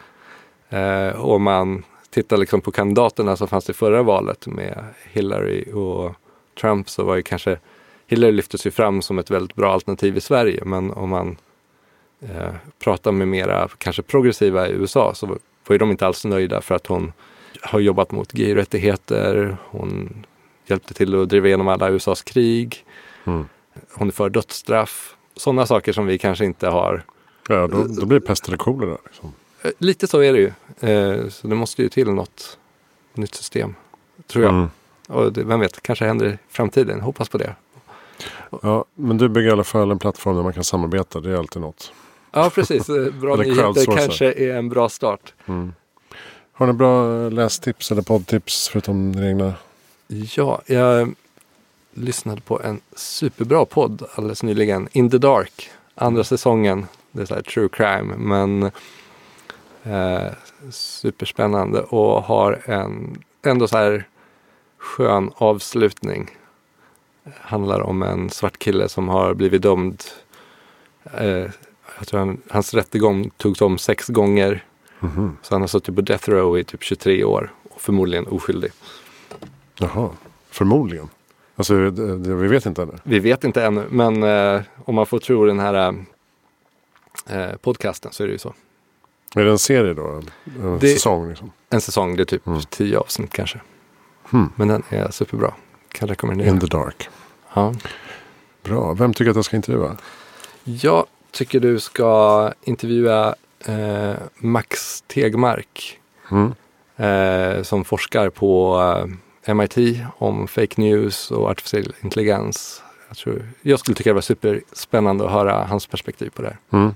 [0.69, 6.15] Eh, om man tittar liksom på kandidaterna som fanns i förra valet med Hillary och
[6.61, 7.57] Trump så var ju kanske
[8.09, 11.37] Hillary lyftes ju fram som ett väldigt bra alternativ i Sverige men om man
[12.21, 15.37] eh, pratar med mera kanske progressiva i USA så var
[15.69, 17.13] ju de inte alls nöjda för att hon
[17.61, 19.57] har jobbat mot gay-rättigheter.
[19.65, 20.25] Hon
[20.67, 22.85] hjälpte till att driva igenom alla USAs krig.
[23.25, 23.45] Mm.
[23.93, 25.15] Hon är för dödsstraff.
[25.35, 27.03] Sådana saker som vi kanske inte har.
[27.49, 28.97] Ja, då, då blir det pest eller kolera.
[29.05, 29.33] Liksom.
[29.61, 30.51] Eh, lite så är det ju.
[30.89, 32.57] Eh, så det måste ju till något
[33.13, 33.75] nytt system.
[34.27, 34.53] Tror jag.
[34.53, 34.69] Mm.
[35.07, 37.01] Och det, vem vet, kanske händer i framtiden.
[37.01, 37.55] Hoppas på det.
[38.61, 41.19] Ja, men du bygger i alla fall en plattform där man kan samarbeta.
[41.19, 41.93] Det är alltid något.
[42.31, 42.87] Ja, precis.
[43.21, 45.33] Bra nyheter kanske är en bra start.
[45.45, 45.73] Mm.
[46.51, 49.53] Har du bra lästips eller poddtips förutom dina egna?
[50.07, 51.13] Ja, jag
[51.93, 54.89] lyssnade på en superbra podd alldeles nyligen.
[54.91, 56.85] In the Dark, andra säsongen.
[57.11, 58.63] Det är så här true crime, men
[59.83, 60.31] eh,
[60.71, 64.07] superspännande och har en ändå så här
[64.77, 66.29] skön avslutning
[67.35, 70.03] handlar om en svart kille som har blivit dömd.
[71.13, 71.47] Eh,
[71.97, 74.63] jag tror han, hans rättegång togs om sex gånger.
[75.01, 75.31] Mm -hmm.
[75.41, 78.71] Så han har suttit på death row i typ 23 år och förmodligen oskyldig.
[79.77, 80.09] Jaha,
[80.49, 81.09] förmodligen?
[81.55, 82.93] Alltså det, det, vi vet inte ännu?
[83.03, 86.05] Vi vet inte ännu, men eh, om man får tro den här
[87.29, 88.53] eh, podcasten så är det ju så.
[89.35, 90.21] Är det en serie då?
[90.63, 91.29] En det, säsong?
[91.29, 91.51] Liksom?
[91.69, 92.61] En säsong, det är typ mm.
[92.69, 93.59] tio avsnitt kanske.
[94.23, 94.49] Hmm.
[94.55, 95.53] Men den är superbra.
[95.91, 96.47] Kan rekommendera.
[96.47, 97.09] In the dark.
[97.53, 97.73] Ja.
[98.63, 98.93] Bra.
[98.93, 99.97] Vem tycker att jag ska intervjua?
[100.63, 103.35] Jag tycker du ska intervjua
[103.65, 105.99] eh, Max Tegmark.
[106.31, 106.53] Mm.
[106.99, 108.79] Eh, som forskar på
[109.47, 109.77] MIT
[110.17, 112.83] om fake news och artificiell intelligens.
[113.07, 116.79] Jag, tror, jag skulle tycka det var superspännande att höra hans perspektiv på det här.
[116.79, 116.95] Mm.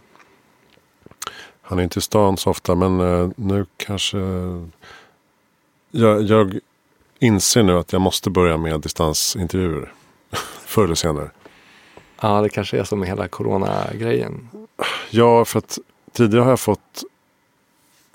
[1.61, 4.17] Han är inte i stan så ofta men uh, nu kanske...
[5.91, 6.59] Jag, jag
[7.23, 9.93] inser nu att jag måste börja med distansintervjuer.
[10.65, 11.31] Förr eller senare.
[12.21, 14.49] Ja, det kanske är som med hela coronagrejen.
[15.09, 15.79] Ja, för att
[16.11, 17.03] tidigare har jag fått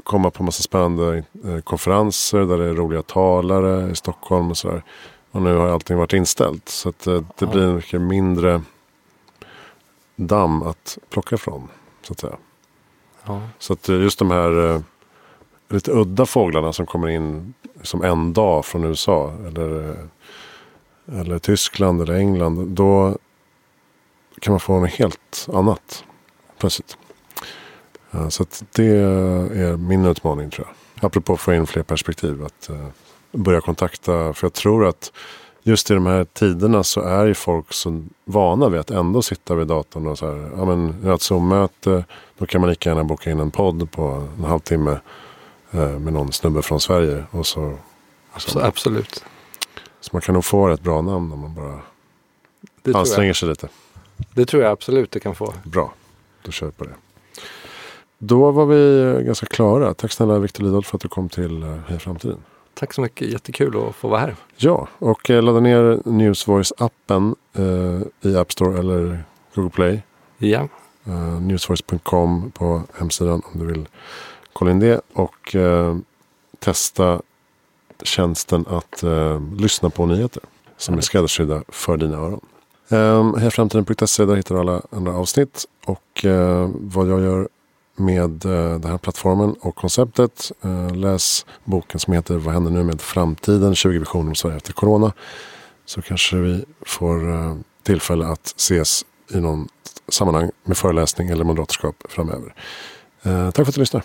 [0.03, 4.83] komma på massa spännande eh, konferenser där det är roliga talare i Stockholm och sådär.
[5.31, 6.69] Och nu har allting varit inställt.
[6.69, 8.63] Så att eh, det blir mycket mindre
[10.17, 11.69] damm att plocka från.
[12.03, 12.37] Så att säga.
[13.25, 13.43] Ja.
[13.59, 14.83] Så att eh, just de här
[15.69, 19.33] lite udda fåglarna som kommer in som en dag från USA.
[19.47, 19.97] Eller,
[21.13, 22.69] eller Tyskland eller England.
[22.69, 23.17] Då
[24.41, 26.05] kan man få något helt annat
[26.59, 26.97] plötsligt.
[28.11, 31.07] Eh, så det är min utmaning tror jag.
[31.07, 32.45] Apropå att få in fler perspektiv.
[32.45, 32.87] Att eh,
[33.33, 34.33] börja kontakta.
[34.33, 35.13] För jag tror att
[35.63, 39.55] just i de här tiderna så är ju folk så vana vid att ändå sitta
[39.55, 40.51] vid datorn och så här.
[40.57, 42.05] Ja men jag har ett Zoom-möte.
[42.39, 44.99] Då kan man lika gärna boka in en podd på en halvtimme.
[45.75, 47.25] Uh, med någon snubbe från Sverige.
[47.31, 47.79] Och så,
[48.37, 49.25] så, absolut.
[50.01, 51.81] Så man kan nog få ett bra namn om man bara
[52.83, 53.69] det anstränger sig lite.
[54.35, 55.55] Det tror jag absolut du kan få.
[55.65, 55.93] Bra,
[56.43, 56.95] då kör vi på det.
[58.19, 59.95] Då var vi ganska klara.
[59.95, 62.39] Tack snälla Victor Lidholt för att du kom till eh, Heja Framtiden.
[62.75, 64.37] Tack så mycket, jättekul att få vara här.
[64.57, 70.03] Ja, och eh, ladda ner Newsvoice-appen eh, i App Store eller Google Play.
[70.39, 70.69] Ja.
[71.05, 73.89] Eh, newsvoice.com på hemsidan om du vill
[74.59, 75.01] kolla in det.
[75.13, 75.97] Och eh,
[76.59, 77.23] testa
[78.03, 80.43] tjänsten att eh, lyssna på nyheter.
[80.77, 82.41] Som är skräddarsydda för dina öron.
[82.89, 85.65] Ehm, um, Hejaframtiden.se, där hittar du alla andra avsnitt.
[85.85, 87.49] Och eh, vad jag gör
[87.97, 90.53] med eh, den här plattformen och konceptet.
[90.63, 93.75] Eh, läs boken som heter Vad händer nu med framtiden?
[93.75, 95.13] 20 visioner om Sverige efter Corona.
[95.87, 99.69] Så kanske vi får eh, tillfälle att ses i någon
[100.09, 102.55] sammanhang med föreläsning eller moderatorskap framöver.
[103.23, 104.03] Eh, tack för att du lyssnar.